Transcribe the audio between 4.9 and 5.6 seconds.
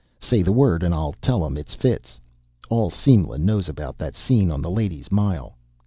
Mile.